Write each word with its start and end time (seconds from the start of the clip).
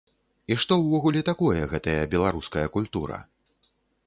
І 0.53 0.55
што 0.61 0.77
ўвогуле 0.83 1.21
такое 1.29 1.61
гэтая 1.75 1.99
беларуская 2.15 2.65
культура. 2.79 3.23